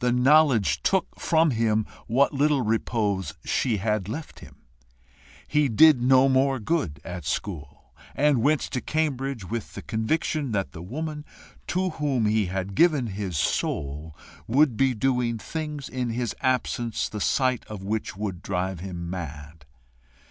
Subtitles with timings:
[0.00, 4.56] The knowledge took from him what little repose she had left him;
[5.48, 10.72] he did no more good at school, and went to Cambridge with the conviction that
[10.72, 11.24] the woman
[11.68, 14.14] to whom he had given his soul,
[14.46, 19.64] would be doing things in his absence the sight of which would drive him mad.